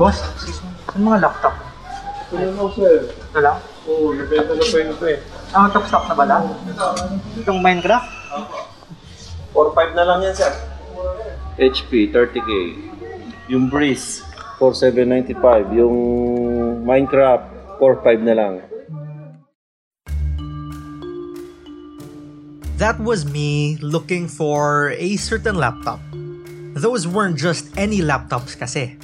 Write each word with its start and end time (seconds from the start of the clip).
Boss, 0.00 0.24
saan 0.88 1.04
mga 1.04 1.20
laptop? 1.20 1.52
Ano 2.32 2.48
na 2.48 2.64
sir? 2.72 3.12
Ito 3.12 3.38
lang? 3.44 3.58
Oo, 3.84 4.16
nabenta 4.16 4.56
na 4.56 4.64
po 4.64 4.76
yun 4.80 4.88
ito 4.96 5.04
eh. 5.04 5.18
Ah, 5.52 5.68
top 5.68 5.84
stock 5.84 6.08
na 6.08 6.14
bala? 6.16 6.36
Itong 7.36 7.60
Minecraft? 7.60 8.08
4.5 9.52 9.92
na 9.92 10.04
lang 10.08 10.18
yan 10.24 10.32
sir. 10.32 10.48
HP, 11.60 12.08
30k. 12.08 12.50
Yung 13.52 13.68
Breeze, 13.68 14.24
4795. 14.56 15.76
Yung 15.76 15.96
Minecraft, 16.88 17.44
4.5 17.76 18.24
na 18.24 18.34
lang. 18.38 18.52
That 22.80 22.96
was 22.96 23.28
me 23.28 23.76
looking 23.84 24.24
for 24.24 24.96
a 24.96 25.20
certain 25.20 25.60
laptop. 25.60 26.00
Those 26.72 27.04
weren't 27.04 27.36
just 27.36 27.68
any 27.76 28.00
laptops 28.00 28.56
kasi. 28.56 28.96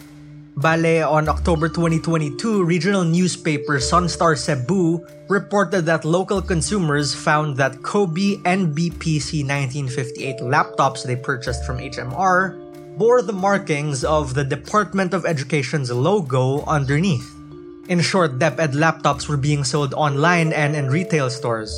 Bale, 0.58 1.06
on 1.06 1.28
October 1.28 1.68
2022, 1.68 2.64
regional 2.64 3.04
newspaper 3.04 3.78
Sunstar 3.78 4.36
Cebu 4.36 5.06
reported 5.28 5.86
that 5.86 6.04
local 6.04 6.42
consumers 6.42 7.14
found 7.14 7.56
that 7.58 7.82
Kobe 7.82 8.42
NBPC 8.42 9.46
1958 9.46 10.40
laptops 10.42 11.04
they 11.04 11.14
purchased 11.14 11.64
from 11.64 11.78
HMR 11.78 12.58
bore 12.98 13.22
the 13.22 13.32
markings 13.32 14.02
of 14.02 14.34
the 14.34 14.42
Department 14.42 15.14
of 15.14 15.24
Education's 15.24 15.92
logo 15.92 16.64
underneath. 16.66 17.30
In 17.88 18.00
short, 18.00 18.40
DepEd 18.40 18.74
laptops 18.74 19.28
were 19.28 19.38
being 19.38 19.62
sold 19.62 19.94
online 19.94 20.52
and 20.52 20.74
in 20.74 20.90
retail 20.90 21.30
stores. 21.30 21.70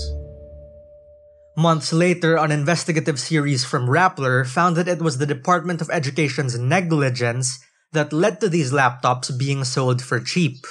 Months 1.55 1.93
later, 1.93 2.39
an 2.39 2.51
investigative 2.51 3.21
series 3.21 3.63
from 3.63 3.89
Rappler 3.89 4.47
found 4.47 4.77
that 4.77 4.89
it 4.89 5.03
was 5.03 5.19
the 5.19 5.27
Department 5.27 5.83
of 5.83 5.91
Education's 5.91 6.59
negligence 6.59 7.61
that 7.93 8.13
led 8.13 8.41
to 8.41 8.49
these 8.49 8.71
laptops 8.73 9.35
being 9.35 9.65
sold 9.65 9.99
for 10.03 10.21
cheap. 10.23 10.63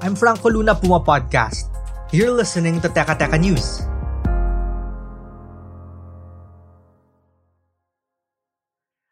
I'm 0.00 0.16
Franco 0.16 0.48
Luna 0.48 0.74
Puma 0.76 1.00
Podcast. 1.00 1.68
You're 2.12 2.32
listening 2.32 2.80
to 2.80 2.88
Teka 2.88 3.16
Teka 3.16 3.40
News. 3.40 3.84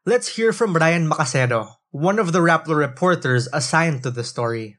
Let's 0.05 0.29
hear 0.29 0.53
from 0.53 0.77
Ryan 0.77 1.09
Macasero, 1.09 1.79
one 1.93 2.19
of 2.19 2.33
the 2.33 2.41
Rappler 2.41 2.77
reporters 2.77 3.49
assigned 3.53 4.03
to 4.03 4.11
the 4.11 4.25
story. 4.25 4.77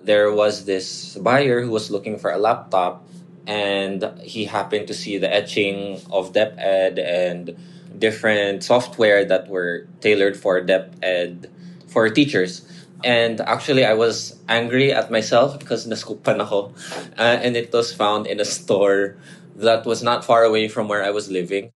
There 0.00 0.32
was 0.32 0.64
this 0.64 1.16
buyer 1.16 1.62
who 1.62 1.70
was 1.70 1.90
looking 1.90 2.18
for 2.18 2.32
a 2.32 2.36
laptop 2.36 3.06
and 3.46 4.04
he 4.20 4.44
happened 4.46 4.88
to 4.88 4.94
see 4.94 5.18
the 5.18 5.32
etching 5.32 6.00
of 6.10 6.32
DepEd 6.32 6.98
and 6.98 7.56
different 7.98 8.64
software 8.64 9.24
that 9.24 9.48
were 9.48 9.86
tailored 10.00 10.36
for 10.36 10.60
DepEd 10.60 11.48
for 11.86 12.08
teachers. 12.08 12.66
And 13.04 13.40
actually, 13.42 13.84
I 13.84 13.94
was 13.94 14.40
angry 14.48 14.92
at 14.92 15.10
myself 15.10 15.58
because 15.58 15.86
naskupan 15.86 16.40
ako. 16.40 16.72
Uh, 17.18 17.36
and 17.44 17.56
it 17.56 17.72
was 17.72 17.92
found 17.92 18.26
in 18.26 18.40
a 18.40 18.44
store 18.44 19.16
that 19.56 19.84
was 19.84 20.02
not 20.02 20.24
far 20.24 20.42
away 20.42 20.68
from 20.68 20.88
where 20.88 21.04
I 21.04 21.10
was 21.10 21.30
living. 21.30 21.70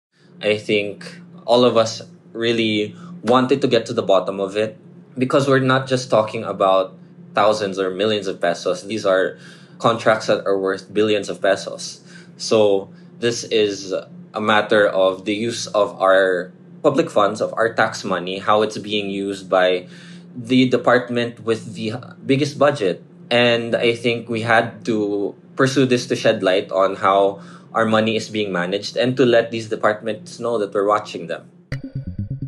I 0.42 0.58
think 0.58 1.04
all 1.46 1.66
of 1.66 1.78
us 1.78 2.02
really 2.32 2.96
wanted 3.24 3.62
to 3.62 3.68
get 3.68 3.86
to 3.88 3.94
the 3.94 4.04
bottom 4.04 4.40
of 4.40 4.56
it 4.56 4.78
because 5.18 5.48
we're 5.48 5.60
not 5.60 5.88
just 5.88 6.10
talking 6.10 6.44
about 6.44 6.94
thousands 7.34 7.80
or 7.80 7.90
millions 7.90 8.28
of 8.28 8.40
pesos. 8.40 8.86
These 8.86 9.06
are 9.06 9.38
contracts 9.78 10.28
that 10.28 10.46
are 10.46 10.58
worth 10.58 10.94
billions 10.94 11.30
of 11.30 11.42
pesos. 11.42 12.02
So 12.38 12.90
this 13.20 13.44
is 13.44 13.92
a 13.92 14.42
matter 14.42 14.88
of 14.88 15.26
the 15.26 15.34
use 15.34 15.68
of 15.68 16.00
our 16.02 16.52
public 16.84 17.10
funds, 17.10 17.42
of 17.42 17.54
our 17.58 17.74
tax 17.74 18.04
money, 18.04 18.38
how 18.38 18.62
it's 18.62 18.78
being 18.78 19.10
used 19.10 19.50
by 19.50 19.88
the 20.36 20.70
department 20.70 21.40
with 21.44 21.74
the 21.74 21.96
biggest 22.26 22.60
budget. 22.60 23.04
And 23.32 23.76
I 23.76 23.96
think 23.96 24.30
we 24.30 24.42
had 24.42 24.86
to 24.86 25.34
pursue 25.56 25.86
this 25.86 26.06
to 26.08 26.16
shed 26.16 26.44
light 26.44 26.72
on 26.72 26.96
how 26.96 27.42
our 27.74 27.86
money 27.86 28.16
is 28.16 28.30
being 28.30 28.52
managed 28.52 28.98
and 28.98 29.18
to 29.18 29.26
let 29.26 29.52
these 29.52 29.68
departments 29.68 30.40
know 30.40 30.58
that 30.60 30.74
we're 30.74 30.88
watching 30.88 31.28
them. 31.28 31.50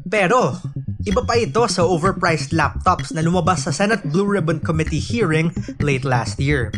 Pero, 0.09 0.55
iba 1.07 1.23
pa 1.23 1.39
ito 1.39 1.63
sa 1.71 1.87
overpriced 1.87 2.51
laptops 2.51 3.15
na 3.15 3.23
lumabas 3.23 3.63
sa 3.63 3.71
Senate 3.71 4.03
Blue 4.11 4.27
Ribbon 4.27 4.59
Committee 4.59 4.99
hearing 4.99 5.55
late 5.79 6.03
last 6.03 6.35
year. 6.35 6.75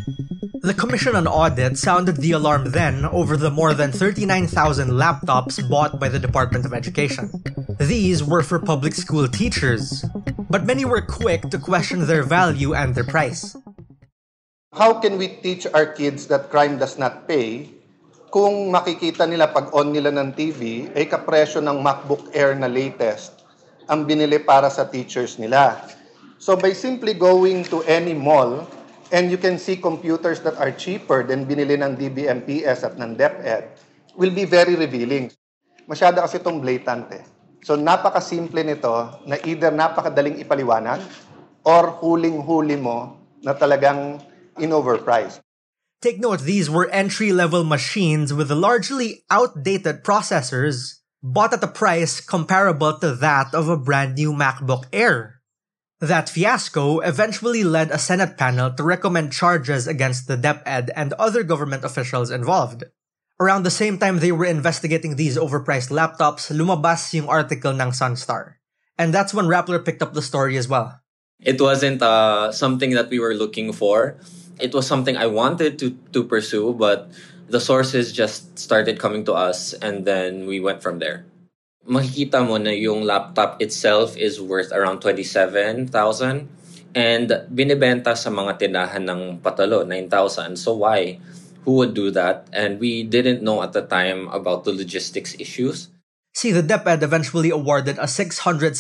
The 0.62 0.78
Commission 0.78 1.18
on 1.18 1.26
Audit 1.26 1.82
sounded 1.82 2.22
the 2.22 2.38
alarm 2.38 2.70
then 2.78 3.10
over 3.10 3.34
the 3.34 3.50
more 3.50 3.74
than 3.74 3.90
39,000 3.90 4.94
laptops 4.94 5.58
bought 5.66 5.98
by 5.98 6.14
the 6.14 6.22
Department 6.22 6.62
of 6.62 6.78
Education. 6.78 7.34
These 7.82 8.22
were 8.22 8.46
for 8.46 8.62
public 8.62 8.94
school 8.94 9.26
teachers, 9.26 10.06
but 10.46 10.68
many 10.68 10.86
were 10.86 11.02
quick 11.02 11.50
to 11.50 11.58
question 11.58 12.06
their 12.06 12.22
value 12.22 12.78
and 12.78 12.94
their 12.94 13.08
price. 13.08 13.58
How 14.78 15.02
can 15.02 15.18
we 15.18 15.42
teach 15.42 15.66
our 15.74 15.90
kids 15.90 16.30
that 16.30 16.54
crime 16.54 16.78
does 16.78 17.02
not 17.02 17.26
pay 17.26 17.74
kung 18.30 18.70
makikita 18.70 19.26
nila 19.26 19.50
pag 19.50 19.74
on 19.74 19.90
nila 19.90 20.14
ng 20.14 20.38
TV 20.38 20.86
ay 20.94 21.10
kapresyo 21.10 21.66
ng 21.66 21.82
MacBook 21.82 22.30
Air 22.38 22.54
na 22.54 22.70
latest 22.70 23.39
ang 23.90 24.06
binili 24.06 24.38
para 24.38 24.70
sa 24.70 24.86
teachers 24.86 25.42
nila. 25.42 25.82
So 26.38 26.54
by 26.56 26.72
simply 26.72 27.18
going 27.18 27.66
to 27.74 27.82
any 27.90 28.14
mall 28.14 28.70
and 29.10 29.34
you 29.34 29.42
can 29.42 29.58
see 29.58 29.82
computers 29.82 30.40
that 30.46 30.56
are 30.62 30.70
cheaper 30.70 31.26
than 31.26 31.50
binili 31.50 31.76
ng 31.76 31.98
DBMPS 31.98 32.86
at 32.86 32.94
ng 33.02 33.18
DepEd 33.18 33.64
will 34.14 34.32
be 34.32 34.46
very 34.46 34.78
revealing. 34.78 35.34
Masyado 35.90 36.22
kasi 36.22 36.38
itong 36.38 36.62
blatant 36.62 37.10
eh. 37.18 37.26
So 37.66 37.76
napaka-simple 37.76 38.62
nito 38.64 38.94
na 39.26 39.36
either 39.44 39.74
napakadaling 39.74 40.40
ipaliwanag 40.40 41.02
or 41.66 42.00
huling-huli 42.00 42.78
mo 42.80 43.20
na 43.44 43.52
talagang 43.58 44.22
in-overpriced. 44.56 45.44
Take 46.00 46.24
note, 46.24 46.48
these 46.48 46.72
were 46.72 46.88
entry 46.96 47.36
level 47.36 47.68
machines 47.68 48.32
with 48.32 48.48
largely 48.48 49.28
outdated 49.28 50.00
processors, 50.00 50.99
bought 51.22 51.54
at 51.54 51.64
a 51.64 51.68
price 51.68 52.22
comparable 52.22 52.98
to 53.00 53.16
that 53.16 53.54
of 53.54 53.68
a 53.68 53.78
brand 53.78 54.16
new 54.16 54.32
MacBook 54.32 54.86
Air. 54.94 55.42
That 56.00 56.30
fiasco 56.30 57.00
eventually 57.00 57.64
led 57.64 57.92
a 57.92 58.00
Senate 58.00 58.38
panel 58.38 58.72
to 58.72 58.84
recommend 58.84 59.34
charges 59.34 59.86
against 59.86 60.28
the 60.28 60.38
DepEd 60.38 60.90
and 60.96 61.12
other 61.14 61.44
government 61.44 61.84
officials 61.84 62.32
involved. 62.32 62.86
Around 63.40 63.64
the 63.64 63.72
same 63.72 63.98
time 63.98 64.20
they 64.20 64.32
were 64.32 64.46
investigating 64.46 65.16
these 65.16 65.38
overpriced 65.38 65.92
laptops, 65.92 66.52
lumabas 66.52 67.14
yung 67.14 67.28
article 67.28 67.72
ng 67.72 67.92
Sunstar. 67.92 68.60
And 68.98 69.14
that's 69.14 69.34
when 69.34 69.48
Rappler 69.48 69.84
picked 69.84 70.02
up 70.02 70.14
the 70.14 70.22
story 70.22 70.58
as 70.58 70.68
well. 70.68 71.00
It 71.40 71.60
wasn't 71.60 72.02
uh, 72.02 72.52
something 72.52 72.92
that 72.92 73.10
we 73.10 73.20
were 73.20 73.34
looking 73.34 73.72
for. 73.72 74.20
It 74.60 74.74
was 74.74 74.88
something 74.88 75.16
I 75.16 75.28
wanted 75.28 75.80
to, 75.80 75.96
to 76.12 76.24
pursue, 76.24 76.74
but 76.74 77.12
the 77.50 77.60
sources 77.60 78.14
just 78.14 78.58
started 78.58 79.00
coming 79.00 79.26
to 79.26 79.34
us 79.34 79.74
and 79.74 80.06
then 80.06 80.46
we 80.46 80.60
went 80.60 80.82
from 80.82 81.00
there. 81.00 81.26
Makikita 81.90 82.46
mo 82.46 82.58
na 82.62 82.70
yung 82.70 83.04
laptop 83.04 83.62
itself 83.62 84.16
is 84.18 84.40
worth 84.40 84.72
around 84.72 85.02
27,000 85.02 85.90
and 86.94 87.28
binibenta 87.50 88.14
sa 88.14 88.30
mga 88.30 88.62
tindahan 88.62 89.06
ng 89.10 89.22
patalo, 89.42 89.82
9,000. 89.86 90.58
So 90.58 90.78
why? 90.86 91.18
who 91.70 91.76
would 91.76 91.94
do 91.94 92.12
that, 92.12 92.48
and 92.54 92.80
we 92.80 93.04
didn't 93.04 93.44
know 93.44 93.62
at 93.62 93.74
the 93.74 93.82
time 93.86 94.28
about 94.30 94.64
the 94.64 94.74
logistics 94.74 95.36
issues. 95.40 95.90
See, 96.34 96.52
the 96.52 96.64
DepEd 96.64 97.04
eventually 97.04 97.50
awarded 97.50 97.98
a 98.00 98.08
667 98.08 98.74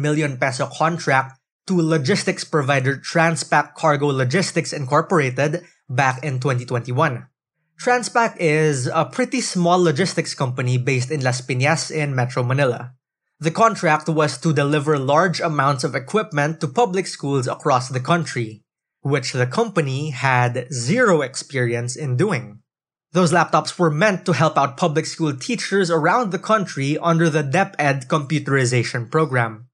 million 0.00 0.36
peso 0.36 0.66
contract 0.66 1.38
to 1.66 1.80
logistics 1.80 2.44
provider 2.44 2.96
Transpac 2.96 3.74
Cargo 3.74 4.08
Logistics 4.08 4.72
Incorporated 4.72 5.64
back 5.88 6.22
in 6.22 6.40
2021. 6.40 7.26
Transpac 7.80 8.36
is 8.38 8.88
a 8.92 9.06
pretty 9.06 9.40
small 9.40 9.82
logistics 9.82 10.34
company 10.34 10.76
based 10.76 11.10
in 11.10 11.24
Las 11.24 11.40
Piñas 11.40 11.90
in 11.90 12.14
Metro 12.14 12.42
Manila. 12.42 12.92
The 13.38 13.50
contract 13.50 14.06
was 14.06 14.36
to 14.44 14.52
deliver 14.52 14.98
large 14.98 15.40
amounts 15.40 15.82
of 15.82 15.94
equipment 15.94 16.60
to 16.60 16.68
public 16.68 17.06
schools 17.06 17.48
across 17.48 17.88
the 17.88 17.98
country, 17.98 18.60
which 19.00 19.32
the 19.32 19.46
company 19.46 20.10
had 20.10 20.68
zero 20.70 21.22
experience 21.22 21.96
in 21.96 22.18
doing. 22.18 22.60
Those 23.12 23.32
laptops 23.32 23.78
were 23.78 23.90
meant 23.90 24.26
to 24.26 24.34
help 24.34 24.58
out 24.58 24.76
public 24.76 25.06
school 25.06 25.32
teachers 25.32 25.90
around 25.90 26.32
the 26.32 26.38
country 26.38 26.98
under 26.98 27.30
the 27.30 27.42
DepEd 27.42 28.08
computerization 28.08 29.10
program. 29.10 29.68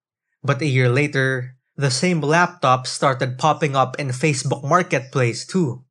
But 0.44 0.62
a 0.62 0.67
year 0.67 0.88
later, 0.88 1.56
the 1.75 1.91
same 1.91 2.23
laptops 2.23 2.87
started 2.87 3.37
popping 3.37 3.75
up 3.75 3.99
in 3.99 4.14
Facebook 4.14 4.62
Marketplace 4.62 5.44
too. 5.44 5.86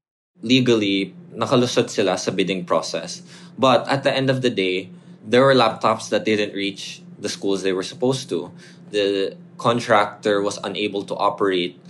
Legally, 0.46 1.18
nakalusot 1.34 1.90
sila 1.90 2.22
sa 2.22 2.30
bidding 2.30 2.70
process. 2.70 3.26
But 3.58 3.90
at 3.90 4.06
the 4.06 4.14
end 4.14 4.30
of 4.30 4.46
the 4.46 4.54
day, 4.54 4.94
there 5.26 5.42
were 5.42 5.58
laptops 5.58 6.10
that 6.14 6.24
didn't 6.24 6.54
reach 6.54 7.02
the 7.18 7.30
schools 7.30 7.64
they 7.66 7.74
were 7.74 7.84
supposed 7.84 8.30
to. 8.30 8.54
The 8.92 9.38
contractor 9.58 10.42
was 10.46 10.62
unable 10.62 11.02
to 11.10 11.16
operate 11.16 11.82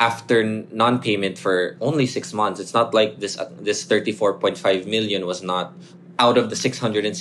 after 0.00 0.42
non-payment 0.42 1.38
for 1.38 1.76
only 1.80 2.06
six 2.06 2.32
months. 2.32 2.58
It's 2.58 2.74
not 2.74 2.94
like 2.94 3.20
this 3.20 3.38
uh, 3.38 3.52
this 3.60 3.86
34.5 3.86 4.58
million 4.90 5.26
was 5.26 5.42
not 5.42 5.72
out 6.18 6.36
of 6.36 6.50
the 6.50 6.56
667 6.56 7.14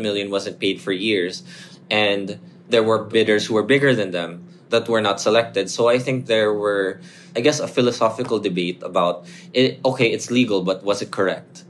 million 0.00 0.30
wasn't 0.30 0.58
paid 0.58 0.80
for 0.80 0.92
years, 0.92 1.42
and 1.90 2.40
there 2.70 2.82
were 2.82 3.04
bidders 3.04 3.46
who 3.46 3.54
were 3.54 3.62
bigger 3.62 3.94
than 3.94 4.10
them 4.10 4.48
that 4.72 4.88
were 4.88 5.00
not 5.00 5.20
selected. 5.20 5.70
So 5.70 5.88
I 5.88 5.98
think 5.98 6.26
there 6.26 6.52
were, 6.52 7.00
I 7.36 7.40
guess, 7.40 7.60
a 7.60 7.68
philosophical 7.68 8.40
debate 8.40 8.82
about 8.82 9.24
it. 9.54 9.78
Okay, 9.84 10.10
it's 10.10 10.30
legal, 10.30 10.62
but 10.62 10.82
was 10.82 11.00
it 11.00 11.12
correct? 11.12 11.62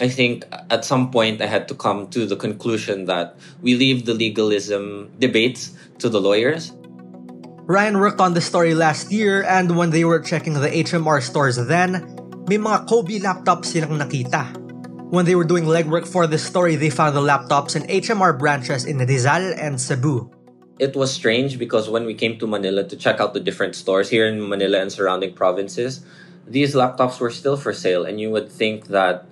I 0.00 0.08
think 0.08 0.44
at 0.68 0.84
some 0.84 1.10
point 1.10 1.40
I 1.40 1.46
had 1.46 1.68
to 1.68 1.74
come 1.74 2.08
to 2.12 2.26
the 2.26 2.36
conclusion 2.36 3.06
that 3.06 3.36
we 3.60 3.74
leave 3.74 4.04
the 4.04 4.14
legalism 4.14 5.10
debates 5.18 5.72
to 5.98 6.08
the 6.08 6.20
lawyers 6.20 6.72
Ryan 7.70 8.02
worked 8.02 8.18
on 8.18 8.34
the 8.34 8.42
story 8.42 8.74
last 8.74 9.14
year 9.14 9.46
and 9.46 9.78
when 9.78 9.94
they 9.94 10.02
were 10.02 10.18
checking 10.18 10.58
the 10.58 10.66
HMR 10.66 11.22
stores 11.22 11.54
then, 11.54 12.02
may 12.50 12.58
mga 12.58 12.90
Kobe 12.90 13.22
laptops 13.22 13.70
silang 13.70 13.94
nakita. 13.94 14.50
When 15.14 15.22
they 15.22 15.38
were 15.38 15.46
doing 15.46 15.70
legwork 15.70 16.02
for 16.02 16.26
this 16.26 16.42
story, 16.42 16.74
they 16.74 16.90
found 16.90 17.14
the 17.14 17.22
laptops 17.22 17.78
in 17.78 17.86
HMR 17.86 18.34
branches 18.34 18.90
in 18.90 18.98
Rizal 18.98 19.54
and 19.54 19.78
Cebu. 19.78 20.39
It 20.80 20.96
was 20.96 21.12
strange 21.12 21.58
because 21.58 21.90
when 21.90 22.06
we 22.06 22.14
came 22.14 22.38
to 22.38 22.46
Manila 22.46 22.84
to 22.84 22.96
check 22.96 23.20
out 23.20 23.34
the 23.34 23.40
different 23.40 23.76
stores 23.76 24.08
here 24.08 24.24
in 24.26 24.40
Manila 24.48 24.80
and 24.80 24.90
surrounding 24.90 25.34
provinces, 25.34 26.00
these 26.48 26.74
laptops 26.74 27.20
were 27.20 27.28
still 27.28 27.58
for 27.58 27.74
sale. 27.74 28.08
And 28.08 28.18
you 28.18 28.30
would 28.30 28.50
think 28.50 28.88
that 28.88 29.26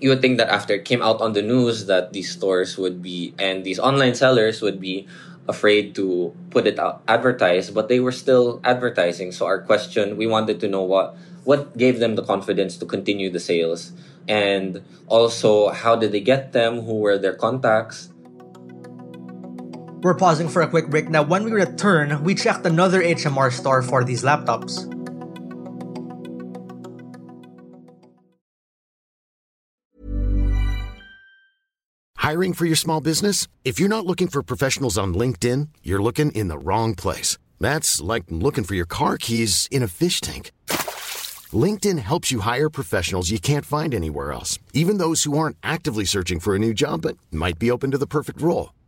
you 0.00 0.10
would 0.10 0.20
think 0.20 0.38
that 0.38 0.50
after 0.50 0.74
it 0.74 0.84
came 0.84 1.00
out 1.00 1.20
on 1.20 1.34
the 1.34 1.42
news 1.42 1.86
that 1.86 2.12
these 2.12 2.30
stores 2.30 2.76
would 2.76 3.00
be 3.00 3.32
and 3.38 3.62
these 3.62 3.78
online 3.78 4.14
sellers 4.14 4.60
would 4.60 4.80
be 4.80 5.06
afraid 5.46 5.94
to 5.94 6.34
put 6.50 6.66
it 6.66 6.78
out 6.78 7.02
advertise 7.08 7.70
but 7.70 7.88
they 7.88 8.00
were 8.00 8.12
still 8.12 8.60
advertising. 8.64 9.30
So 9.30 9.46
our 9.46 9.62
question 9.62 10.16
we 10.16 10.26
wanted 10.26 10.58
to 10.60 10.68
know 10.68 10.82
what 10.82 11.14
what 11.44 11.78
gave 11.78 12.00
them 12.00 12.16
the 12.16 12.24
confidence 12.26 12.76
to 12.78 12.86
continue 12.86 13.30
the 13.30 13.38
sales? 13.38 13.92
And 14.26 14.82
also 15.06 15.70
how 15.70 15.94
did 15.94 16.10
they 16.10 16.20
get 16.20 16.52
them? 16.52 16.82
Who 16.82 16.98
were 16.98 17.18
their 17.18 17.34
contacts 17.34 18.10
we're 20.02 20.14
pausing 20.14 20.48
for 20.48 20.62
a 20.62 20.68
quick 20.68 20.88
break 20.88 21.08
now 21.08 21.22
when 21.22 21.44
we 21.44 21.52
return 21.52 22.22
we 22.24 22.34
checked 22.34 22.64
another 22.66 23.02
hmr 23.02 23.52
store 23.52 23.82
for 23.82 24.04
these 24.04 24.22
laptops 24.22 24.86
Hiring 32.28 32.52
for 32.52 32.66
your 32.66 32.76
small 32.76 33.00
business? 33.00 33.48
If 33.64 33.80
you're 33.80 33.88
not 33.88 34.04
looking 34.04 34.28
for 34.28 34.42
professionals 34.42 34.98
on 34.98 35.14
LinkedIn, 35.14 35.68
you're 35.82 36.02
looking 36.02 36.30
in 36.32 36.48
the 36.48 36.58
wrong 36.58 36.94
place. 36.94 37.38
That's 37.58 38.02
like 38.02 38.24
looking 38.28 38.64
for 38.64 38.74
your 38.74 38.84
car 38.84 39.16
keys 39.16 39.66
in 39.70 39.82
a 39.82 39.88
fish 39.88 40.20
tank. 40.20 40.52
LinkedIn 41.54 41.98
helps 42.00 42.30
you 42.30 42.40
hire 42.40 42.68
professionals 42.68 43.30
you 43.30 43.40
can't 43.40 43.64
find 43.64 43.94
anywhere 43.94 44.32
else, 44.32 44.58
even 44.74 44.98
those 44.98 45.22
who 45.22 45.38
aren't 45.38 45.56
actively 45.62 46.04
searching 46.04 46.38
for 46.38 46.54
a 46.54 46.58
new 46.58 46.74
job 46.74 47.00
but 47.00 47.16
might 47.30 47.58
be 47.58 47.70
open 47.70 47.92
to 47.92 47.98
the 47.98 48.06
perfect 48.06 48.42
role. 48.42 48.74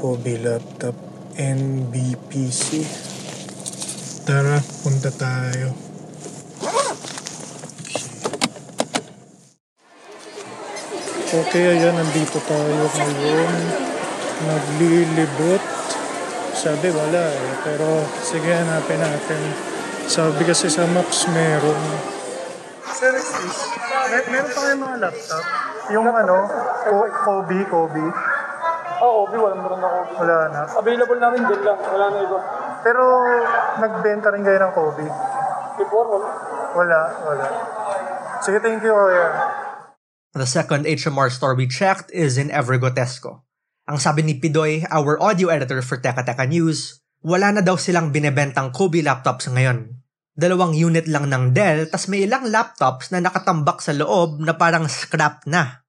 Kobe 0.00 0.38
Laptop 0.38 0.94
NBPC. 1.34 2.86
Tara, 4.26 4.62
punta 4.82 5.10
tayo. 5.10 5.74
Okay, 11.28 11.64
ayan, 11.76 11.92
nandito 11.92 12.40
tayo 12.48 12.84
ngayon. 12.88 13.52
Naglilibot. 14.48 15.62
Sabi, 16.54 16.88
wala 16.88 17.24
eh. 17.28 17.50
Pero, 17.62 17.86
sige, 18.24 18.48
hanapin 18.48 18.96
natin. 18.96 19.40
Sabi 20.08 20.42
kasi 20.42 20.72
sa 20.72 20.88
Max 20.88 21.28
meron. 21.28 21.78
Sir. 22.88 23.12
Mer 24.08 24.24
meron 24.26 24.50
pa 24.50 24.60
kayong 24.64 24.82
mga 24.82 24.96
laptop? 25.04 25.44
Yung 25.92 26.06
ano, 26.08 26.36
Ko- 26.88 27.14
Kobe, 27.22 27.58
Kobe. 27.68 28.04
Oo, 28.98 29.24
oh, 29.24 29.30
wala 29.30 29.54
meron 29.54 29.82
ako. 29.82 29.98
Wala 30.22 30.36
na. 30.50 30.60
Available 30.74 31.18
namin 31.22 31.42
din 31.46 31.60
lang, 31.62 31.78
wala 31.78 32.06
na 32.10 32.18
iba. 32.18 32.38
Pero, 32.82 33.02
nagbenta 33.78 34.28
rin 34.34 34.42
kayo 34.42 34.58
ng 34.58 34.72
Kobe? 34.74 35.06
Before, 35.78 36.08
wala. 36.10 36.26
Wala, 36.74 36.98
wala. 37.22 37.44
Sige, 38.42 38.58
thank 38.62 38.82
you, 38.82 38.94
Kuya. 38.94 39.26
The 40.34 40.46
second 40.46 40.86
HMR 40.86 41.32
store 41.32 41.58
we 41.58 41.66
checked 41.66 42.12
is 42.14 42.38
in 42.38 42.52
Evergotesco. 42.54 43.42
Ang 43.88 43.98
sabi 43.98 44.20
ni 44.20 44.36
Pidoy, 44.36 44.84
our 44.92 45.16
audio 45.18 45.48
editor 45.48 45.80
for 45.80 45.96
Teka 45.96 46.22
Teka 46.22 46.44
News, 46.44 47.00
wala 47.24 47.50
na 47.50 47.64
daw 47.64 47.80
silang 47.80 48.12
binebentang 48.12 48.70
Kobe 48.70 49.00
laptops 49.00 49.48
ngayon. 49.48 49.98
Dalawang 50.38 50.76
unit 50.76 51.10
lang 51.10 51.26
ng 51.26 51.50
Dell, 51.50 51.90
tas 51.90 52.06
may 52.06 52.22
ilang 52.22 52.46
laptops 52.46 53.10
na 53.10 53.18
nakatambak 53.18 53.82
sa 53.82 53.90
loob 53.96 54.38
na 54.38 54.54
parang 54.54 54.86
scrap 54.86 55.42
na. 55.50 55.87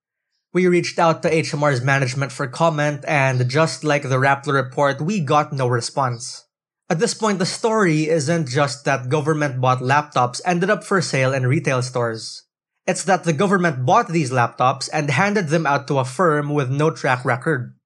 We 0.52 0.66
reached 0.66 0.98
out 0.98 1.22
to 1.22 1.30
HMR's 1.30 1.84
management 1.84 2.32
for 2.32 2.48
comment, 2.48 3.06
and 3.08 3.48
just 3.48 3.84
like 3.84 4.02
the 4.02 4.18
Rappler 4.18 4.54
report, 4.54 5.00
we 5.00 5.20
got 5.20 5.54
no 5.54 5.68
response. 5.68 6.46
At 6.90 6.98
this 6.98 7.14
point, 7.14 7.38
the 7.38 7.46
story 7.46 8.10
isn't 8.10 8.50
just 8.50 8.84
that 8.86 9.10
government 9.10 9.62
bought 9.62 9.78
laptops 9.78 10.42
ended 10.44 10.72
up 10.72 10.84
for 10.84 11.02
sale 11.02 11.34
in 11.34 11.46
retail 11.46 11.84
stores. 11.84 12.46
It's 12.88 13.04
that 13.04 13.26
the 13.26 13.34
government 13.34 13.86
bought 13.86 14.08
these 14.08 14.32
laptops 14.32 14.90
and 14.92 15.12
handed 15.12 15.50
them 15.50 15.68
out 15.68 15.88
to 15.88 16.00
a 16.00 16.06
firm 16.06 16.50
with 16.50 16.72
no 16.72 16.90
track 16.90 17.24
record. 17.24 17.78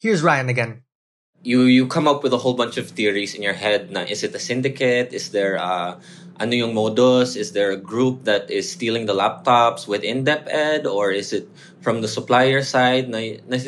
Here's 0.00 0.22
Ryan 0.22 0.48
again. 0.48 0.81
You 1.42 1.62
you 1.62 1.86
come 1.86 2.06
up 2.06 2.22
with 2.22 2.32
a 2.32 2.38
whole 2.38 2.54
bunch 2.54 2.78
of 2.78 2.90
theories 2.90 3.34
in 3.34 3.42
your 3.42 3.54
head 3.54 3.90
na 3.90 4.06
is 4.06 4.22
it 4.22 4.34
a 4.34 4.38
syndicate? 4.38 5.12
Is 5.12 5.30
there 5.30 5.58
a 5.58 5.98
ano 6.38 6.54
yung 6.54 6.74
modus? 6.74 7.34
Is 7.34 7.52
there 7.52 7.70
a 7.70 7.76
group 7.76 8.24
that 8.24 8.50
is 8.50 8.70
stealing 8.70 9.06
the 9.06 9.14
laptops 9.14 9.86
within 9.86 10.24
DepEd? 10.24 10.86
Or 10.86 11.10
is 11.10 11.32
it 11.32 11.50
from 11.82 12.00
the 12.00 12.08
supplier 12.08 12.62
side 12.62 13.10
na, 13.10 13.42
na 13.50 13.58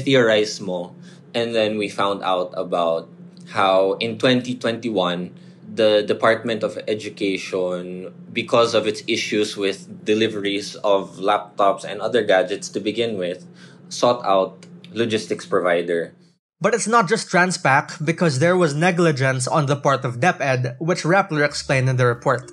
theorize 0.00 0.60
mo? 0.60 0.96
And 1.36 1.54
then 1.54 1.76
we 1.76 1.88
found 1.88 2.24
out 2.24 2.52
about 2.56 3.08
how 3.52 4.00
in 4.00 4.16
2021 4.18 5.32
the 5.68 6.02
Department 6.02 6.64
of 6.64 6.80
Education 6.88 8.12
because 8.32 8.74
of 8.74 8.88
its 8.88 9.04
issues 9.06 9.56
with 9.56 9.84
deliveries 10.04 10.74
of 10.80 11.20
laptops 11.20 11.84
and 11.84 12.00
other 12.00 12.24
gadgets 12.24 12.68
to 12.72 12.80
begin 12.80 13.16
with 13.20 13.44
sought 13.88 14.24
out 14.24 14.64
logistics 14.92 15.44
provider 15.44 16.16
But 16.60 16.74
it's 16.74 16.90
not 16.90 17.06
just 17.06 17.30
Transpac 17.30 18.04
because 18.04 18.40
there 18.40 18.56
was 18.56 18.74
negligence 18.74 19.46
on 19.46 19.66
the 19.66 19.76
part 19.76 20.04
of 20.04 20.18
DepEd, 20.18 20.74
which 20.80 21.06
Rappler 21.06 21.44
explained 21.44 21.88
in 21.88 21.96
the 21.96 22.06
report. 22.06 22.50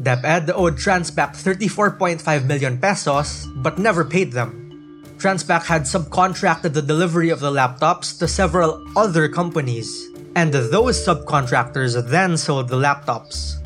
DepEd 0.00 0.48
owed 0.48 0.80
Transpac 0.80 1.36
34.5 1.36 2.24
million 2.46 2.78
pesos 2.80 3.46
but 3.56 3.78
never 3.78 4.02
paid 4.04 4.32
them. 4.32 5.04
Transpac 5.20 5.64
had 5.64 5.82
subcontracted 5.82 6.72
the 6.72 6.80
delivery 6.80 7.28
of 7.28 7.40
the 7.40 7.50
laptops 7.50 8.18
to 8.18 8.26
several 8.26 8.82
other 8.96 9.28
companies, 9.28 10.08
and 10.34 10.50
those 10.52 10.96
subcontractors 10.96 11.94
then 12.08 12.36
sold 12.36 12.68
the 12.68 12.80
laptops. 12.80 13.60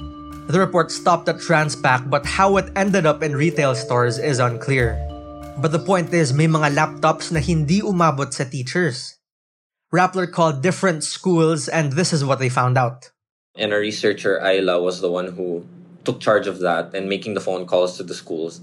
The 0.50 0.58
report 0.58 0.90
stopped 0.90 1.28
at 1.28 1.36
Transpac, 1.36 2.10
but 2.10 2.26
how 2.26 2.56
it 2.58 2.72
ended 2.76 3.06
up 3.06 3.22
in 3.22 3.34
retail 3.34 3.74
stores 3.74 4.18
is 4.18 4.38
unclear. 4.38 4.98
But 5.56 5.72
the 5.72 5.78
point 5.78 6.12
is, 6.12 6.34
may 6.34 6.46
mga 6.46 6.74
laptops 6.74 7.32
na 7.32 7.40
hindi 7.40 7.80
umabot 7.80 8.34
sa 8.34 8.44
teachers. 8.44 9.15
Rappler 9.94 10.30
called 10.30 10.62
different 10.62 11.04
schools, 11.04 11.68
and 11.68 11.92
this 11.92 12.12
is 12.12 12.24
what 12.24 12.38
they 12.38 12.48
found 12.48 12.76
out. 12.76 13.10
And 13.56 13.72
a 13.72 13.78
researcher, 13.78 14.40
Ayla, 14.42 14.82
was 14.82 15.00
the 15.00 15.10
one 15.10 15.28
who 15.32 15.64
took 16.04 16.20
charge 16.20 16.46
of 16.46 16.58
that 16.60 16.94
and 16.94 17.08
making 17.08 17.34
the 17.34 17.40
phone 17.40 17.66
calls 17.66 17.96
to 17.96 18.02
the 18.02 18.14
schools. 18.14 18.60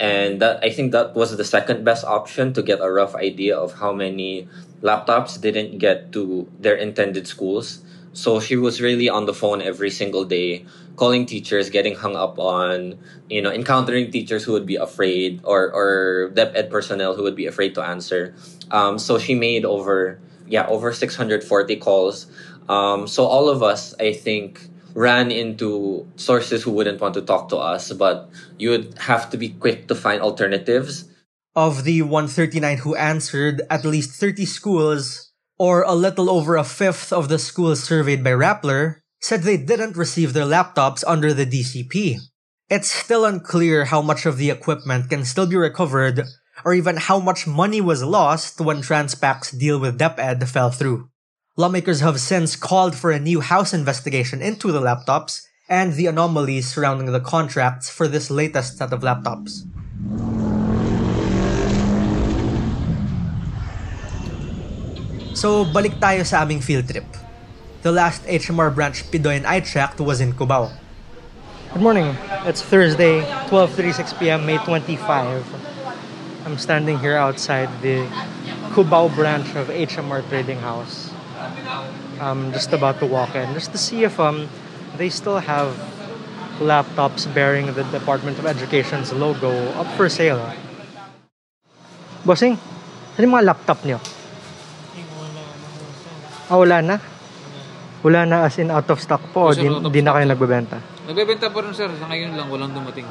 And 0.00 0.40
that 0.40 0.64
I 0.64 0.70
think 0.70 0.92
that 0.92 1.14
was 1.14 1.36
the 1.36 1.44
second 1.44 1.84
best 1.84 2.04
option 2.04 2.52
to 2.54 2.62
get 2.62 2.80
a 2.80 2.90
rough 2.90 3.14
idea 3.14 3.56
of 3.56 3.74
how 3.74 3.92
many 3.92 4.48
laptops 4.80 5.40
didn't 5.40 5.78
get 5.78 6.10
to 6.12 6.48
their 6.58 6.74
intended 6.74 7.26
schools. 7.28 7.84
So 8.14 8.40
she 8.40 8.56
was 8.56 8.80
really 8.80 9.08
on 9.08 9.26
the 9.26 9.32
phone 9.32 9.62
every 9.62 9.90
single 9.90 10.24
day, 10.24 10.64
calling 10.96 11.24
teachers, 11.24 11.70
getting 11.70 11.94
hung 11.94 12.16
up 12.16 12.38
on, 12.38 12.98
you 13.28 13.40
know, 13.40 13.52
encountering 13.52 14.10
teachers 14.10 14.44
who 14.44 14.52
would 14.52 14.66
be 14.66 14.76
afraid 14.76 15.40
or, 15.44 15.72
or 15.72 16.30
DepEd 16.34 16.68
personnel 16.70 17.14
who 17.14 17.22
would 17.22 17.36
be 17.36 17.46
afraid 17.46 17.74
to 17.76 17.82
answer. 17.82 18.34
Um, 18.70 18.98
so 18.98 19.18
she 19.18 19.34
made 19.34 19.64
over 19.64 20.20
yeah, 20.46 20.66
over 20.66 20.92
640 20.92 21.76
calls. 21.76 22.26
Um, 22.68 23.06
so 23.06 23.24
all 23.24 23.48
of 23.48 23.62
us, 23.62 23.94
I 23.98 24.12
think, 24.12 24.68
ran 24.94 25.30
into 25.30 26.06
sources 26.16 26.62
who 26.62 26.70
wouldn't 26.70 27.00
want 27.00 27.14
to 27.14 27.22
talk 27.22 27.48
to 27.48 27.56
us, 27.56 27.92
but 27.92 28.28
you 28.58 28.70
would 28.70 28.98
have 28.98 29.30
to 29.30 29.36
be 29.36 29.50
quick 29.50 29.88
to 29.88 29.94
find 29.94 30.20
alternatives. 30.20 31.08
Of 31.54 31.84
the 31.84 32.02
139 32.02 32.78
who 32.78 32.94
answered, 32.94 33.62
at 33.68 33.84
least 33.84 34.18
30 34.18 34.46
schools, 34.46 35.32
or 35.58 35.82
a 35.82 35.94
little 35.94 36.30
over 36.30 36.56
a 36.56 36.64
fifth 36.64 37.12
of 37.12 37.28
the 37.28 37.38
schools 37.38 37.82
surveyed 37.82 38.24
by 38.24 38.30
Rappler, 38.30 38.96
said 39.20 39.42
they 39.42 39.56
didn't 39.56 39.96
receive 39.96 40.32
their 40.32 40.46
laptops 40.46 41.04
under 41.06 41.32
the 41.32 41.46
DCP. 41.46 42.18
It's 42.68 42.90
still 42.90 43.24
unclear 43.24 43.84
how 43.84 44.02
much 44.02 44.24
of 44.24 44.38
the 44.38 44.50
equipment 44.50 45.10
can 45.10 45.24
still 45.24 45.46
be 45.46 45.56
recovered 45.56 46.24
or 46.64 46.74
even 46.74 46.96
how 46.96 47.18
much 47.18 47.46
money 47.46 47.80
was 47.80 48.02
lost 48.02 48.60
when 48.60 48.82
Transpac's 48.82 49.50
deal 49.50 49.78
with 49.78 49.98
DepEd 49.98 50.46
fell 50.48 50.70
through. 50.70 51.08
Lawmakers 51.56 52.00
have 52.00 52.20
since 52.20 52.56
called 52.56 52.96
for 52.96 53.10
a 53.10 53.20
new 53.20 53.40
House 53.40 53.74
investigation 53.74 54.40
into 54.40 54.72
the 54.72 54.80
laptops 54.80 55.42
and 55.68 55.94
the 55.94 56.06
anomalies 56.06 56.68
surrounding 56.68 57.12
the 57.12 57.20
contracts 57.20 57.88
for 57.88 58.08
this 58.08 58.30
latest 58.30 58.78
set 58.78 58.92
of 58.92 59.00
laptops. 59.00 59.64
So, 65.36 65.64
balik 65.64 65.96
tayo 65.98 66.24
sa 66.24 66.44
aming 66.44 66.60
field 66.60 66.88
trip. 66.88 67.08
The 67.82 67.90
last 67.90 68.22
HMR 68.28 68.70
branch 68.70 69.08
Pidoy 69.10 69.42
and 69.42 69.46
I 69.46 69.60
checked 69.60 69.98
was 69.98 70.20
in 70.20 70.36
Cubao. 70.36 70.70
Good 71.72 71.82
morning. 71.82 72.14
It's 72.44 72.60
Thursday, 72.60 73.24
12:36 73.48 74.20
p.m., 74.20 74.44
May 74.44 74.60
25. 74.60 75.71
I'm 76.52 76.60
standing 76.60 77.00
here 77.00 77.16
outside 77.16 77.72
the 77.80 78.04
Cubao 78.76 79.08
branch 79.16 79.56
of 79.56 79.72
HMR 79.72 80.20
Trading 80.28 80.60
House. 80.60 81.08
I'm 82.20 82.52
just 82.52 82.76
about 82.76 83.00
to 83.00 83.08
walk 83.08 83.32
in 83.32 83.56
just 83.56 83.72
to 83.72 83.80
see 83.80 84.04
if 84.04 84.20
um 84.20 84.52
they 85.00 85.08
still 85.08 85.40
have 85.40 85.72
laptops 86.60 87.24
bearing 87.24 87.72
the 87.72 87.88
Department 87.88 88.36
of 88.36 88.44
Education's 88.44 89.16
logo 89.16 89.48
up 89.80 89.88
for 89.96 90.12
sale. 90.12 90.44
Bossing, 92.28 92.60
ano 93.16 93.24
mga 93.32 93.48
laptop 93.48 93.80
niyo? 93.88 93.96
Ah, 96.52 96.60
wala 96.60 96.84
na? 96.84 97.00
Wala 98.04 98.28
na 98.28 98.44
as 98.44 98.60
in 98.60 98.68
out 98.68 98.92
of 98.92 99.00
stock 99.00 99.24
po 99.32 99.48
o 99.48 99.56
di, 99.56 99.72
di 99.88 100.04
na 100.04 100.20
kayo 100.20 100.28
nagbebenta? 100.28 100.76
Nagbebenta 101.08 101.48
pa 101.48 101.64
rin 101.64 101.72
sir, 101.72 101.88
sa 101.96 102.12
ngayon 102.12 102.36
lang, 102.36 102.52
walang 102.52 102.76
dumating. 102.76 103.08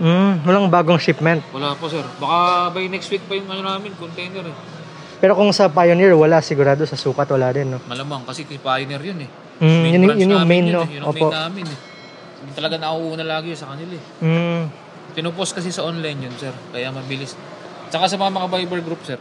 Hmm, 0.00 0.40
walang 0.48 0.72
bagong 0.72 0.96
shipment. 0.96 1.44
Wala 1.52 1.76
po 1.76 1.84
sir. 1.86 2.00
Baka 2.16 2.72
by 2.72 2.88
next 2.88 3.12
week 3.12 3.20
pa 3.28 3.36
yung 3.36 3.44
ano 3.46 3.60
namin, 3.62 3.92
container 3.94 4.48
eh. 4.48 4.56
Pero 5.20 5.36
kung 5.36 5.52
sa 5.52 5.68
Pioneer, 5.68 6.16
wala 6.16 6.40
sigurado 6.40 6.88
sa 6.88 6.96
sukat, 6.96 7.28
wala 7.28 7.52
din, 7.52 7.76
no? 7.76 7.78
Malamang 7.84 8.24
kasi 8.24 8.48
kay 8.48 8.56
Pioneer 8.56 9.04
yun 9.04 9.20
eh. 9.20 9.30
Mm, 9.60 9.80
Main 9.84 9.92
yun, 9.92 10.02
yun 10.16 10.30
yung 10.32 10.48
main, 10.48 10.64
yun 10.64 10.72
no? 10.72 10.82
eh. 10.88 10.96
Yun 10.96 11.02
ang 11.04 11.10
Opo. 11.12 11.26
main 11.28 11.36
namin 11.36 11.64
eh. 11.68 11.78
Hindi 12.40 12.52
talaga 12.56 12.74
nauuna 12.80 13.20
lagi 13.20 13.52
sa 13.52 13.68
kanila 13.68 13.92
eh. 13.92 14.24
Mm, 14.24 14.62
Pinupost 15.12 15.52
kasi 15.52 15.68
sa 15.68 15.84
online 15.84 16.24
yun 16.24 16.34
sir, 16.40 16.56
kaya 16.72 16.88
mabilis. 16.88 17.36
Tsaka 17.92 18.08
sa 18.08 18.16
mga 18.16 18.32
mga 18.32 18.48
Viber 18.48 18.80
group 18.80 19.04
sir. 19.04 19.20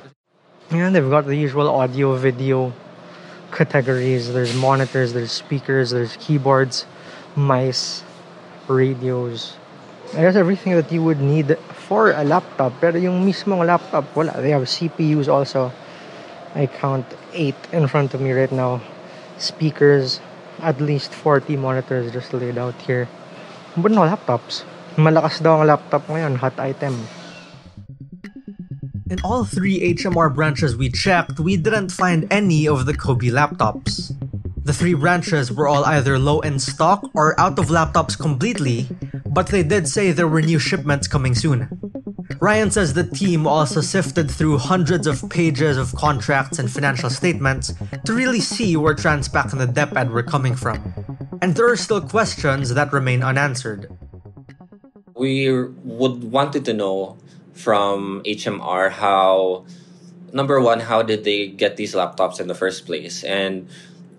yeah, 0.72 0.88
they've 0.88 1.12
got 1.12 1.28
the 1.28 1.36
usual 1.36 1.68
audio, 1.68 2.16
video 2.16 2.72
categories. 3.52 4.32
There's 4.32 4.56
monitors, 4.56 5.12
there's 5.12 5.36
speakers, 5.36 5.92
there's 5.92 6.16
keyboards, 6.16 6.88
mice, 7.36 8.08
radios. 8.72 9.60
I 10.18 10.22
guess 10.26 10.36
everything 10.36 10.74
that 10.74 10.92
you 10.92 11.04
would 11.04 11.22
need 11.22 11.58
for 11.86 12.12
a 12.12 12.24
laptop. 12.24 12.74
Pero 12.82 12.98
yung 12.98 13.22
mismong 13.22 13.62
laptop, 13.62 14.10
wala. 14.18 14.34
They 14.42 14.50
have 14.50 14.66
CPUs 14.66 15.30
also. 15.30 15.72
I 16.56 16.66
count 16.66 17.06
eight 17.34 17.58
in 17.72 17.86
front 17.86 18.18
of 18.18 18.22
me 18.22 18.34
right 18.34 18.52
now. 18.52 18.82
Speakers, 19.38 20.20
at 20.62 20.82
least 20.82 21.14
40 21.14 21.58
monitors 21.58 22.12
just 22.12 22.34
laid 22.34 22.58
out 22.58 22.74
here. 22.82 23.08
But 23.78 23.94
no 23.94 24.02
laptops. 24.02 24.66
Malakas 24.98 25.46
daw 25.46 25.62
ang 25.62 25.70
laptop 25.70 26.10
ngayon, 26.10 26.42
hot 26.42 26.58
item. 26.58 26.98
In 29.10 29.22
all 29.24 29.46
three 29.46 29.94
HMR 29.94 30.34
branches 30.34 30.76
we 30.76 30.90
checked, 30.90 31.40
we 31.40 31.58
didn't 31.58 31.94
find 31.94 32.26
any 32.34 32.68
of 32.68 32.86
the 32.86 32.94
Kobe 32.98 33.30
laptops. 33.30 34.14
The 34.66 34.74
three 34.74 34.94
branches 34.94 35.54
were 35.54 35.68
all 35.68 35.86
either 35.86 36.20
low 36.20 36.42
in 36.42 36.60
stock 36.60 37.10
or 37.14 37.34
out 37.40 37.58
of 37.58 37.74
laptops 37.74 38.14
completely, 38.14 38.86
but 39.30 39.48
they 39.48 39.64
did 39.64 39.88
say 39.88 40.12
there 40.12 40.28
were 40.28 40.42
new 40.42 40.60
shipments 40.60 41.08
coming 41.08 41.36
soon. 41.36 41.70
Ryan 42.40 42.72
says 42.72 42.94
the 42.94 43.04
team 43.04 43.48
also 43.48 43.82
sifted 43.82 44.30
through 44.30 44.58
hundreds 44.58 45.08
of 45.08 45.30
pages 45.30 45.78
of 45.78 45.94
contracts 45.96 46.60
and 46.60 46.72
financial 46.72 47.10
statements 47.10 47.74
to 48.06 48.14
really 48.14 48.40
see 48.40 48.76
where 48.78 48.96
Transpac 48.96 49.52
and 49.52 49.62
the 49.62 49.68
DepEd 49.68 50.12
were 50.12 50.24
coming 50.24 50.56
from. 50.56 50.94
And 51.42 51.56
there 51.56 51.70
are 51.70 51.76
still 51.76 52.02
questions 52.02 52.74
that 52.74 52.94
remain 52.94 53.24
unanswered. 53.24 53.90
we 55.16 55.52
would 55.84 56.24
wanted 56.32 56.64
to 56.64 56.74
know 56.74 57.18
from 57.54 58.24
HMR 58.24 58.90
how 58.90 59.66
number 60.32 60.62
one 60.62 60.80
how 60.80 61.04
did 61.04 61.26
they 61.26 61.48
get 61.48 61.76
these 61.76 61.94
laptops 61.94 62.40
in 62.40 62.48
the 62.48 62.56
first 62.56 62.86
place 62.86 63.24
and 63.24 63.68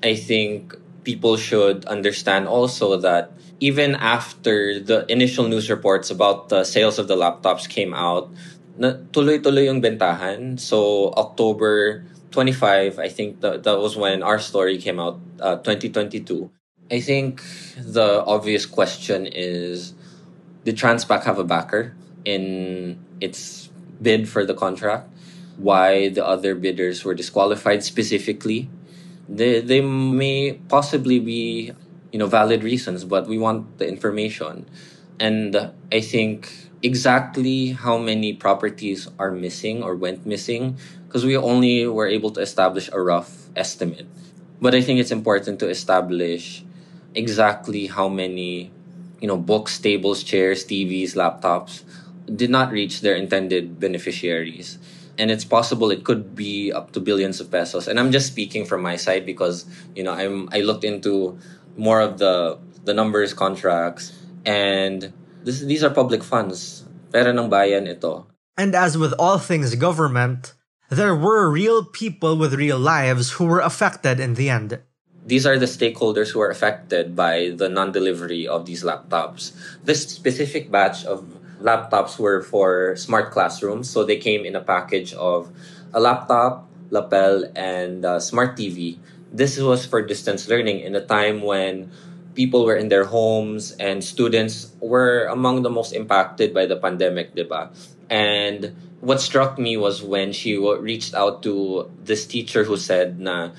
I 0.03 0.15
think 0.15 0.77
people 1.05 1.37
should 1.39 1.85
understand 1.87 2.49
also 2.49 2.99
that 2.99 3.33
even 3.61 3.95
after 3.97 4.81
the 4.81 5.05
initial 5.13 5.47
news 5.47 5.71
reports 5.71 6.11
about 6.11 6.49
the 6.49 6.65
sales 6.65 6.99
of 6.99 7.09
the 7.09 7.17
laptops 7.17 7.69
came 7.69 7.93
out 7.93 8.33
na 8.81 8.97
tuloy-tuloy 9.13 9.69
yung 9.69 9.85
bentahan 9.85 10.59
so 10.59 11.13
October 11.15 12.05
25 12.33 12.99
I 12.99 13.09
think 13.09 13.41
that, 13.45 13.63
that 13.65 13.79
was 13.79 13.97
when 13.97 14.23
our 14.23 14.39
story 14.39 14.79
came 14.79 14.99
out 14.99 15.21
uh, 15.41 15.57
2022 15.61 16.49
I 16.91 17.01
think 17.01 17.43
the 17.79 18.25
obvious 18.27 18.67
question 18.67 19.27
is 19.27 19.95
did 20.65 20.77
Transpac 20.77 21.25
have 21.25 21.39
a 21.39 21.45
backer 21.45 21.95
in 22.25 22.99
its 23.21 23.71
bid 24.03 24.29
for 24.29 24.45
the 24.45 24.55
contract? 24.55 25.09
Why 25.57 26.09
the 26.09 26.27
other 26.27 26.55
bidders 26.55 27.05
were 27.05 27.15
disqualified 27.15 27.85
specifically? 27.85 28.69
They, 29.29 29.61
they 29.61 29.81
may 29.81 30.59
possibly 30.69 31.21
be, 31.21 31.73
you 32.13 32.19
know, 32.19 32.27
valid 32.27 32.63
reasons, 32.65 33.05
but 33.05 33.27
we 33.27 33.39
want 33.39 33.79
the 33.79 33.87
information. 33.87 34.69
And 35.19 35.73
I 35.93 36.01
think 36.01 36.51
exactly 36.83 37.73
how 37.73 37.99
many 37.99 38.33
properties 38.33 39.09
are 39.19 39.31
missing 39.31 39.83
or 39.83 39.95
went 39.95 40.25
missing 40.25 40.79
because 41.07 41.25
we 41.25 41.37
only 41.37 41.87
were 41.87 42.07
able 42.07 42.31
to 42.31 42.41
establish 42.41 42.89
a 42.93 43.01
rough 43.01 43.49
estimate. 43.57 44.07
But 44.61 44.75
I 44.75 44.81
think 44.81 45.01
it's 45.01 45.11
important 45.11 45.59
to 45.61 45.69
establish 45.69 46.65
exactly 47.15 47.87
how 47.87 48.09
many, 48.09 48.71
you 49.21 49.29
know, 49.29 49.37
books, 49.37 49.79
tables, 49.79 50.23
chairs, 50.23 50.65
TVs, 50.65 51.17
laptops 51.17 51.83
did 52.35 52.51
not 52.51 52.71
reach 52.71 53.01
their 53.01 53.15
intended 53.15 53.81
beneficiaries. 53.81 54.79
And 55.19 55.31
it's 55.31 55.45
possible 55.45 55.91
it 55.91 56.05
could 56.05 56.35
be 56.35 56.73
up 56.73 56.93
to 56.93 57.01
billions 57.01 57.41
of 57.41 57.51
pesos. 57.51 57.89
And 57.89 57.99
I'm 57.99 58.13
just 58.13 58.29
speaking 58.29 58.65
from 58.65 58.81
my 58.81 58.97
side 58.97 59.27
because, 59.27 59.67
you 59.95 60.03
know, 60.03 60.13
I'm 60.13 60.49
I 60.53 60.61
looked 60.61 60.85
into 60.85 61.39
more 61.81 62.05
of 62.05 62.21
the 62.21 62.61
the 62.85 62.93
numbers 62.93 63.33
contracts 63.33 64.13
and 64.45 65.13
this, 65.45 65.61
these 65.61 65.83
are 65.83 65.91
public 65.91 66.23
funds. 66.23 66.85
Pera 67.13 67.33
ng 67.33 67.49
bayan 67.49 67.89
ito. 67.89 68.29
And 68.57 68.77
as 68.77 69.01
with 69.01 69.17
all 69.19 69.41
things 69.41 69.75
government, 69.75 70.53
there 70.93 71.17
were 71.17 71.49
real 71.49 71.85
people 71.85 72.37
with 72.37 72.55
real 72.55 72.79
lives 72.79 73.41
who 73.41 73.49
were 73.49 73.65
affected 73.65 74.21
in 74.21 74.35
the 74.35 74.51
end. 74.53 74.79
These 75.25 75.47
are 75.47 75.59
the 75.59 75.71
stakeholders 75.71 76.31
who 76.31 76.41
are 76.41 76.51
affected 76.51 77.17
by 77.17 77.53
the 77.57 77.69
non 77.69 77.93
delivery 77.93 78.47
of 78.47 78.67
these 78.67 78.85
laptops. 78.85 79.53
This 79.85 80.05
specific 80.09 80.71
batch 80.71 81.05
of 81.05 81.25
laptops 81.61 82.19
were 82.19 82.43
for 82.43 82.97
smart 82.97 83.31
classrooms, 83.31 83.89
so 83.89 84.05
they 84.05 84.17
came 84.17 84.45
in 84.45 84.57
a 84.57 84.65
package 84.65 85.13
of 85.15 85.53
a 85.93 86.01
laptop, 86.01 86.69
lapel, 86.91 87.45
and 87.55 88.05
a 88.05 88.21
smart 88.21 88.57
TV. 88.57 88.99
This 89.33 89.59
was 89.59 89.87
for 89.87 90.03
distance 90.03 90.49
learning 90.49 90.81
in 90.81 90.95
a 90.95 91.05
time 91.05 91.43
when 91.43 91.91
people 92.35 92.65
were 92.65 92.77
in 92.77 92.89
their 92.89 93.05
homes 93.05 93.73
and 93.79 94.03
students 94.03 94.73
were 94.81 95.27
among 95.27 95.63
the 95.63 95.71
most 95.71 95.93
impacted 95.93 96.55
by 96.55 96.67
the 96.67 96.77
pandemic, 96.77 97.35
diba? 97.35 97.71
And 98.09 98.75
what 99.01 99.21
struck 99.21 99.59
me 99.59 99.77
was 99.77 100.03
when 100.03 100.33
she 100.33 100.57
reached 100.57 101.15
out 101.15 101.43
to 101.43 101.91
this 102.05 102.27
teacher 102.27 102.65
who 102.65 102.77
said 102.77 103.19
na 103.19 103.51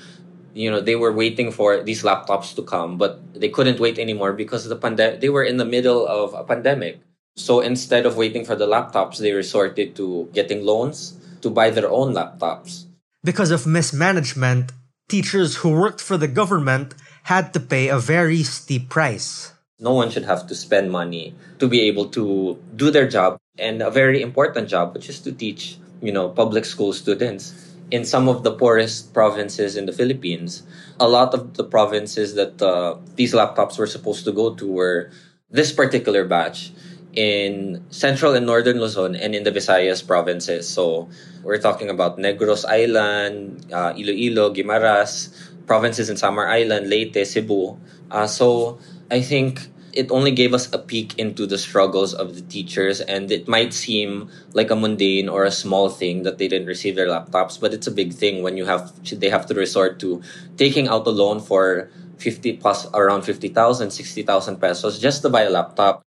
you 0.54 0.70
know 0.70 0.80
they 0.80 0.94
were 0.94 1.12
waiting 1.12 1.50
for 1.50 1.82
these 1.82 2.02
laptops 2.02 2.54
to 2.54 2.62
come 2.62 2.96
but 2.96 3.18
they 3.34 3.48
couldn't 3.48 3.80
wait 3.80 3.98
anymore 3.98 4.32
because 4.32 4.68
the 4.68 4.76
pandemic 4.76 5.20
they 5.20 5.28
were 5.28 5.42
in 5.42 5.56
the 5.56 5.64
middle 5.64 6.06
of 6.06 6.34
a 6.34 6.44
pandemic 6.44 7.00
so 7.34 7.60
instead 7.60 8.06
of 8.06 8.16
waiting 8.16 8.44
for 8.44 8.54
the 8.54 8.66
laptops 8.66 9.18
they 9.18 9.32
resorted 9.32 9.96
to 9.96 10.28
getting 10.32 10.62
loans 10.64 11.18
to 11.40 11.50
buy 11.50 11.70
their 11.70 11.90
own 11.90 12.14
laptops 12.14 12.86
because 13.24 13.50
of 13.50 13.66
mismanagement 13.66 14.70
teachers 15.12 15.60
who 15.60 15.68
worked 15.68 16.00
for 16.00 16.16
the 16.16 16.26
government 16.40 16.94
had 17.24 17.52
to 17.52 17.60
pay 17.60 17.92
a 17.92 17.98
very 17.98 18.42
steep 18.42 18.88
price. 18.88 19.52
No 19.78 19.92
one 19.92 20.08
should 20.08 20.24
have 20.24 20.46
to 20.48 20.54
spend 20.54 20.90
money 20.90 21.34
to 21.60 21.68
be 21.68 21.84
able 21.84 22.08
to 22.16 22.56
do 22.74 22.90
their 22.90 23.06
job 23.06 23.36
and 23.58 23.82
a 23.82 23.90
very 23.90 24.22
important 24.22 24.72
job 24.72 24.94
which 24.94 25.12
is 25.12 25.20
to 25.20 25.30
teach 25.30 25.76
you 26.00 26.12
know 26.16 26.32
public 26.32 26.64
school 26.64 26.96
students 26.96 27.52
in 27.92 28.08
some 28.08 28.26
of 28.26 28.40
the 28.40 28.56
poorest 28.56 29.12
provinces 29.12 29.76
in 29.76 29.84
the 29.84 29.92
Philippines, 29.92 30.64
a 30.98 31.06
lot 31.06 31.34
of 31.36 31.60
the 31.60 31.64
provinces 31.64 32.32
that 32.40 32.56
uh, 32.62 32.96
these 33.20 33.34
laptops 33.36 33.76
were 33.76 33.86
supposed 33.86 34.24
to 34.24 34.32
go 34.32 34.56
to 34.56 34.64
were 34.64 35.12
this 35.50 35.76
particular 35.76 36.24
batch 36.24 36.72
in 37.12 37.84
central 37.90 38.34
and 38.34 38.46
northern 38.46 38.80
Luzon 38.80 39.14
and 39.16 39.34
in 39.34 39.44
the 39.44 39.52
Visayas 39.52 40.06
provinces. 40.06 40.68
So 40.68 41.08
we're 41.42 41.60
talking 41.60 41.90
about 41.90 42.18
Negros 42.18 42.64
Island, 42.64 43.66
uh, 43.72 43.92
Iloilo, 43.96 44.52
Guimaras, 44.54 45.30
provinces 45.66 46.08
in 46.08 46.16
Samar 46.16 46.48
Island, 46.48 46.88
Leyte, 46.88 47.26
Cebu. 47.26 47.78
Uh, 48.10 48.26
so 48.26 48.78
I 49.10 49.20
think 49.20 49.68
it 49.92 50.10
only 50.10 50.30
gave 50.30 50.54
us 50.54 50.72
a 50.72 50.78
peek 50.78 51.18
into 51.18 51.46
the 51.46 51.58
struggles 51.58 52.14
of 52.14 52.34
the 52.34 52.40
teachers 52.42 53.00
and 53.00 53.30
it 53.30 53.46
might 53.46 53.74
seem 53.74 54.30
like 54.54 54.70
a 54.70 54.76
mundane 54.76 55.28
or 55.28 55.44
a 55.44 55.50
small 55.50 55.90
thing 55.90 56.22
that 56.22 56.38
they 56.38 56.48
didn't 56.48 56.66
receive 56.66 56.96
their 56.96 57.08
laptops 57.08 57.60
but 57.60 57.74
it's 57.74 57.86
a 57.86 57.90
big 57.90 58.12
thing 58.12 58.42
when 58.42 58.56
you 58.56 58.64
have 58.64 58.90
they 59.20 59.28
have 59.28 59.44
to 59.44 59.54
resort 59.54 60.00
to 60.00 60.22
taking 60.56 60.88
out 60.88 61.06
a 61.06 61.10
loan 61.10 61.40
for 61.40 61.90
50 62.16 62.56
plus 62.56 62.86
around 62.94 63.22
50,000 63.22 63.90
60,000 63.90 64.56
pesos 64.56 64.98
just 64.98 65.20
to 65.22 65.28
buy 65.28 65.42
a 65.42 65.50
laptop 65.50 66.02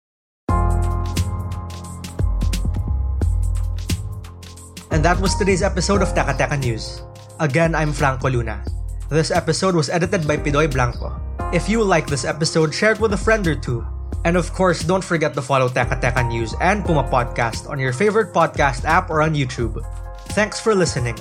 And 4.91 5.05
that 5.05 5.21
was 5.21 5.39
today's 5.39 5.63
episode 5.63 6.03
of 6.03 6.11
Teka 6.15 6.59
News. 6.59 7.03
Again, 7.39 7.75
I'm 7.75 7.93
Franco 7.93 8.29
Luna. 8.29 8.65
This 9.09 9.31
episode 9.31 9.75
was 9.75 9.89
edited 9.89 10.27
by 10.27 10.37
Pidoy 10.37 10.67
Blanco. 10.67 11.15
If 11.55 11.69
you 11.69 11.83
like 11.83 12.07
this 12.07 12.25
episode, 12.25 12.75
share 12.75 12.93
it 12.93 13.01
with 13.01 13.13
a 13.15 13.17
friend 13.17 13.47
or 13.47 13.55
two. 13.55 13.87
And 14.25 14.37
of 14.37 14.53
course, 14.53 14.83
don't 14.83 15.05
forget 15.05 15.33
to 15.35 15.43
follow 15.43 15.69
Teka 15.69 16.27
News 16.27 16.55
and 16.61 16.85
Puma 16.85 17.05
Podcast 17.05 17.71
on 17.71 17.79
your 17.79 17.93
favorite 17.93 18.35
podcast 18.35 18.85
app 18.85 19.11
or 19.11 19.23
on 19.23 19.35
YouTube. 19.35 19.79
Thanks 20.35 20.59
for 20.59 20.75
listening. 20.75 21.17